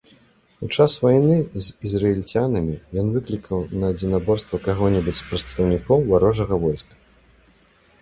[0.67, 6.93] У час вайны з ізраільцянамі ён выклікаў на адзінаборства каго-небудзь з прадстаўнікоў варожага войска.